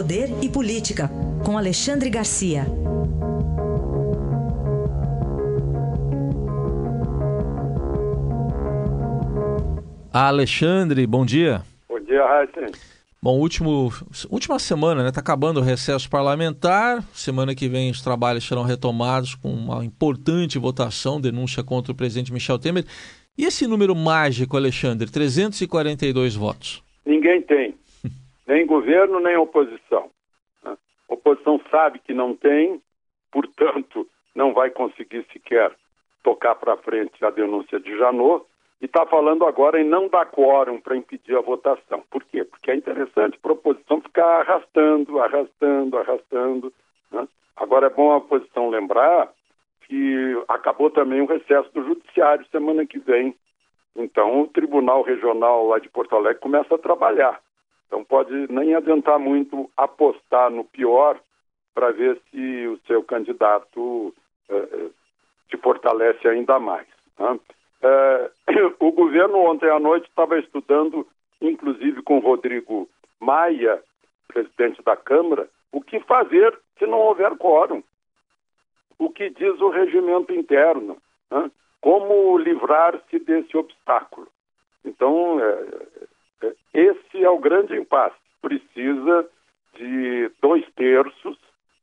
[0.00, 1.10] Poder e Política,
[1.44, 2.64] com Alexandre Garcia.
[10.10, 11.60] Alexandre, bom dia.
[11.86, 12.78] Bom dia, Raíssa.
[13.22, 13.92] Bom, último,
[14.30, 15.10] última semana, né?
[15.10, 17.04] Está acabando o recesso parlamentar.
[17.12, 22.32] Semana que vem os trabalhos serão retomados com uma importante votação, denúncia contra o presidente
[22.32, 22.86] Michel Temer.
[23.36, 26.82] E esse número mágico, Alexandre, 342 votos?
[27.04, 27.74] Ninguém tem.
[28.50, 30.10] Nem governo, nem oposição.
[30.64, 30.74] A
[31.06, 32.82] oposição sabe que não tem,
[33.30, 35.70] portanto, não vai conseguir sequer
[36.24, 38.44] tocar para frente a denúncia de Janot
[38.82, 42.02] e está falando agora em não dar quórum para impedir a votação.
[42.10, 42.42] Por quê?
[42.42, 46.72] Porque é interessante a oposição ficar arrastando, arrastando, arrastando.
[47.12, 47.28] Né?
[47.56, 49.30] Agora é bom a oposição lembrar
[49.86, 53.32] que acabou também o recesso do judiciário semana que vem.
[53.94, 57.40] Então o Tribunal Regional lá de Porto Alegre começa a trabalhar.
[58.10, 61.18] Pode nem adiantar muito apostar no pior
[61.72, 64.12] para ver se o seu candidato
[64.50, 64.90] eh, eh
[65.48, 66.86] se fortalece ainda mais.
[67.18, 67.38] Né?
[68.78, 71.06] O governo ontem à noite estava estudando,
[71.40, 72.88] inclusive com Rodrigo
[73.20, 73.82] Maia,
[74.28, 77.82] presidente da Câmara, o que fazer se não houver quórum.
[78.98, 80.96] O que diz o regimento interno,
[81.30, 81.50] né?
[81.80, 84.28] como livrar-se desse obstáculo.
[84.84, 85.66] Então, é,
[86.72, 88.16] esse é o grande impasse.
[88.40, 89.28] Precisa
[89.76, 91.38] de dois terços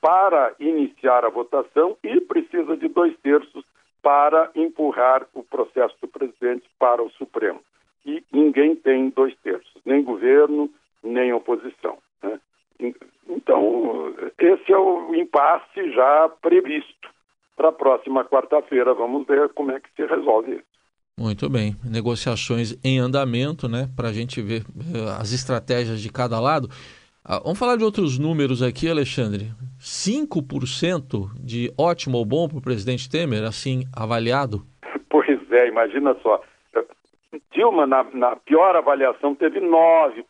[0.00, 3.64] para iniciar a votação e precisa de dois terços
[4.02, 7.60] para empurrar o processo do presidente para o Supremo.
[8.04, 10.70] E ninguém tem dois terços, nem governo,
[11.02, 11.98] nem oposição.
[12.22, 12.40] Né?
[13.28, 17.10] Então, esse é o impasse já previsto
[17.56, 18.94] para a próxima quarta-feira.
[18.94, 20.69] Vamos ver como é que se resolve isso.
[21.20, 21.76] Muito bem.
[21.84, 23.90] Negociações em andamento, né?
[23.94, 26.66] Para a gente ver eh, as estratégias de cada lado.
[27.22, 29.50] Ah, vamos falar de outros números aqui, Alexandre.
[29.78, 34.62] 5% de ótimo ou bom para o presidente Temer, assim avaliado?
[35.10, 36.42] Pois é, imagina só.
[37.52, 40.24] Dilma, na, na pior avaliação, teve 9%.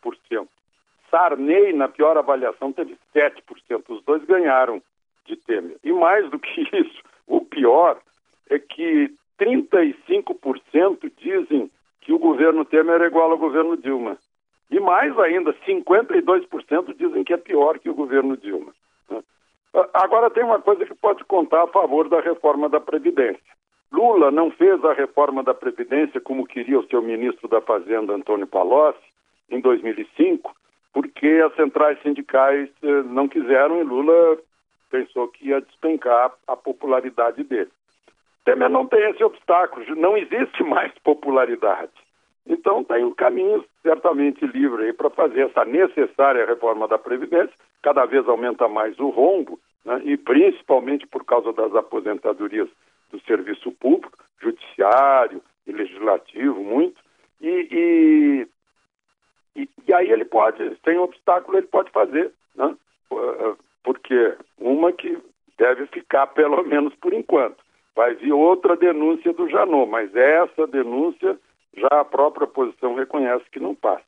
[1.09, 3.31] Sarney, na pior avaliação, teve 7%.
[3.87, 4.81] Os dois ganharam
[5.25, 5.77] de Temer.
[5.85, 7.97] E mais do que isso, o pior
[8.49, 9.09] é que
[9.41, 11.71] 35% dizem
[12.01, 14.17] que o governo Temer é igual ao governo Dilma.
[14.69, 18.71] E mais ainda, 52% dizem que é pior que o governo Dilma.
[19.93, 23.41] Agora tem uma coisa que pode contar a favor da reforma da Previdência.
[23.91, 28.47] Lula não fez a reforma da Previdência como queria o seu ministro da Fazenda, Antônio
[28.47, 28.99] Palocci,
[29.49, 30.55] em 2005,
[30.93, 34.37] porque as centrais sindicais eh, não quiseram e Lula
[34.89, 37.71] pensou que ia despencar a popularidade dele.
[38.45, 41.91] Temer não tem esse obstáculo, não existe mais popularidade.
[42.45, 48.27] Então tem um caminho certamente livre para fazer essa necessária reforma da Previdência, cada vez
[48.27, 50.01] aumenta mais o rombo, né?
[50.03, 52.67] e principalmente por causa das aposentadorias
[53.11, 56.99] do serviço público, judiciário e legislativo, muito,
[57.39, 58.47] e,
[59.55, 62.75] e, e, e aí ele pode, sem obstáculo, ele pode fazer, né?
[63.83, 65.17] porque uma que
[65.57, 67.63] deve ficar pelo menos por enquanto.
[67.95, 71.37] Vai vir outra denúncia do Janot, mas essa denúncia
[71.75, 74.03] já a própria oposição reconhece que não passa.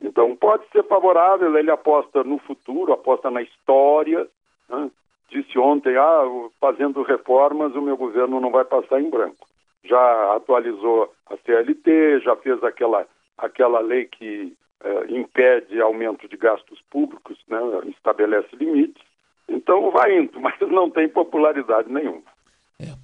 [0.00, 4.28] Então pode ser favorável, ele aposta no futuro, aposta na história.
[4.68, 4.90] Né?
[5.30, 6.22] Disse ontem, ah,
[6.60, 9.46] fazendo reformas o meu governo não vai passar em branco.
[9.84, 13.06] Já atualizou a CLT, já fez aquela,
[13.36, 17.58] aquela lei que eh, impede aumento de gastos públicos, né?
[17.88, 19.02] estabelece limites.
[19.48, 22.33] Então vai indo, mas não tem popularidade nenhuma.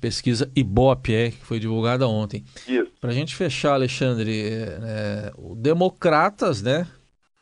[0.01, 2.43] Pesquisa Ibope, é, que foi divulgada ontem.
[3.01, 6.87] Para a gente fechar, Alexandre, é, é, o Democratas, né,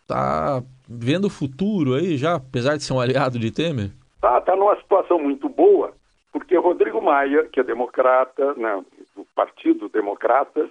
[0.06, 3.91] tá vendo o futuro aí já, apesar de ser um aliado de Temer?
[4.20, 5.92] Tá, tá numa situação muito boa,
[6.32, 8.82] porque Rodrigo Maia, que é democrata, né,
[9.14, 10.69] do Partido Democratas,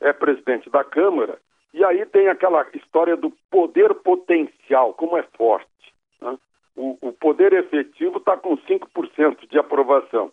[0.00, 1.38] é presidente da Câmara,
[1.72, 5.68] e aí tem aquela história do poder potencial, como é forte.
[6.20, 6.36] Né?
[6.76, 10.32] O, o poder efetivo está com 5% de aprovação.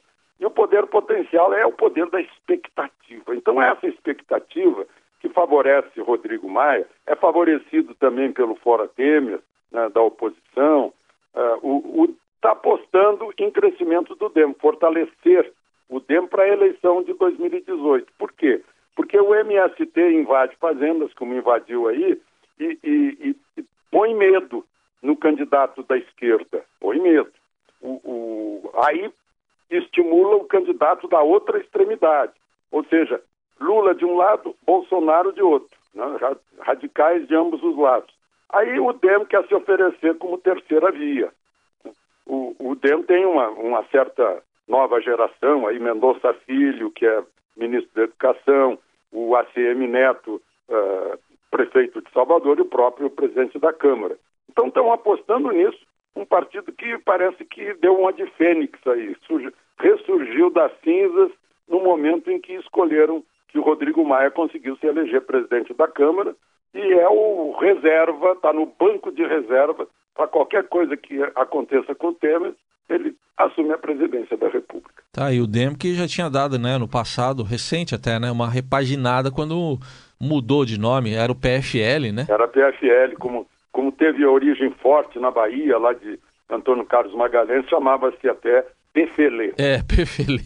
[1.38, 3.36] Potencial é o poder da expectativa.
[3.36, 4.88] Então, essa expectativa
[5.20, 9.40] que favorece Rodrigo Maia é favorecido também pelo Fora Temer,
[9.72, 10.92] né, da oposição.
[12.36, 15.52] Está apostando em crescimento do DEM, fortalecer
[15.90, 18.12] o DEM para a eleição de 2018.
[18.18, 18.64] Por quê?
[18.96, 22.20] Porque o MST invade fazendas, como invadiu aí,
[22.60, 24.66] e, e, e põe medo
[25.04, 26.64] no candidato da esquerda.
[26.80, 27.32] Põe medo.
[27.80, 29.12] O, o, aí
[29.70, 32.34] estimula o candidato da outra extremidade.
[32.72, 33.22] Ou seja,
[33.60, 36.06] Lula de um lado, Bolsonaro de outro, né?
[36.60, 38.14] radicais de ambos os lados.
[38.50, 41.32] Aí o DEM quer se oferecer como terceira via.
[42.26, 47.24] O, o DEM tem uma, uma certa nova geração, aí Mendonça Filho, que é
[47.56, 48.78] ministro da Educação,
[49.12, 51.18] o ACM Neto, uh,
[51.50, 54.18] prefeito de Salvador, e o próprio presidente da Câmara.
[54.50, 55.80] Então estão apostando nisso,
[56.22, 59.16] um partido que parece que deu uma de fênix aí,
[59.80, 61.32] ressurgiu das cinzas
[61.68, 66.36] no momento em que escolheram que o Rodrigo Maia conseguiu se eleger presidente da Câmara
[66.74, 72.08] e é o reserva, está no banco de reserva para qualquer coisa que aconteça com
[72.08, 72.54] o Temer,
[72.90, 75.04] ele assume a presidência da República.
[75.12, 78.50] Tá, e o DEM que já tinha dado, né, no passado, recente até, né, uma
[78.50, 79.78] repaginada quando
[80.20, 82.26] mudou de nome, era o PFL, né?
[82.28, 86.18] Era PFL, como, como teve a origem forte na Bahia, lá de
[86.50, 89.54] Antônio Carlos Magalhães, chamava-se até PFL.
[89.56, 90.40] É, PFL.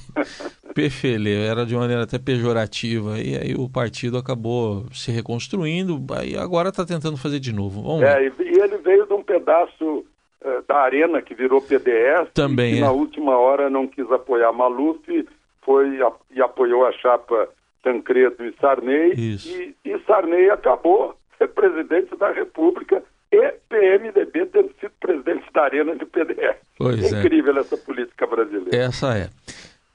[0.76, 6.68] PFL, era de maneira até pejorativa, e aí o partido acabou se reconstruindo, e agora
[6.68, 7.82] está tentando fazer de novo.
[7.82, 12.74] Vamos é, e ele veio de um pedaço uh, da arena que virou PDS, Também,
[12.74, 12.82] e é.
[12.82, 15.26] na última hora não quis apoiar Maluf,
[15.62, 16.02] foi
[16.36, 17.48] e apoiou a chapa
[17.82, 23.02] Tancredo e Sarney, e, e Sarney acabou ser presidente da República
[23.32, 26.58] e PMDB tendo sido presidente da Arena de PDS.
[26.78, 28.76] Pois é incrível essa política brasileira.
[28.76, 29.30] Essa é.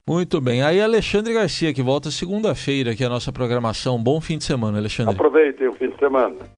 [0.07, 0.63] Muito bem.
[0.63, 4.01] Aí Alexandre Garcia, que volta segunda-feira aqui a nossa programação.
[4.01, 5.13] Bom fim de semana, Alexandre.
[5.13, 6.49] Aproveitem o fim de semana.